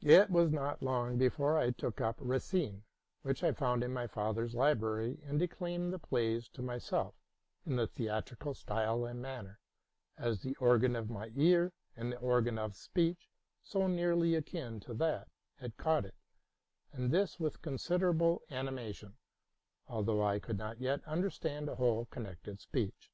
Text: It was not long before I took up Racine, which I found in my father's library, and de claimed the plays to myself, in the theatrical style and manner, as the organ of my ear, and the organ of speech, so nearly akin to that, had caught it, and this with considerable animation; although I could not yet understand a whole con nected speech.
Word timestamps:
It 0.00 0.30
was 0.30 0.50
not 0.50 0.82
long 0.82 1.18
before 1.18 1.58
I 1.58 1.72
took 1.72 2.00
up 2.00 2.16
Racine, 2.20 2.84
which 3.20 3.44
I 3.44 3.52
found 3.52 3.84
in 3.84 3.92
my 3.92 4.06
father's 4.06 4.54
library, 4.54 5.20
and 5.24 5.38
de 5.38 5.46
claimed 5.46 5.92
the 5.92 5.98
plays 5.98 6.48
to 6.54 6.62
myself, 6.62 7.14
in 7.66 7.76
the 7.76 7.86
theatrical 7.86 8.54
style 8.54 9.04
and 9.04 9.20
manner, 9.20 9.60
as 10.16 10.40
the 10.40 10.54
organ 10.56 10.96
of 10.96 11.10
my 11.10 11.32
ear, 11.34 11.74
and 11.94 12.10
the 12.10 12.16
organ 12.18 12.56
of 12.56 12.74
speech, 12.74 13.28
so 13.62 13.86
nearly 13.88 14.34
akin 14.36 14.80
to 14.80 14.94
that, 14.94 15.28
had 15.58 15.76
caught 15.76 16.06
it, 16.06 16.16
and 16.90 17.10
this 17.10 17.38
with 17.38 17.60
considerable 17.60 18.40
animation; 18.50 19.18
although 19.86 20.24
I 20.24 20.38
could 20.38 20.56
not 20.56 20.80
yet 20.80 21.04
understand 21.04 21.68
a 21.68 21.74
whole 21.74 22.06
con 22.06 22.24
nected 22.24 22.58
speech. 22.58 23.10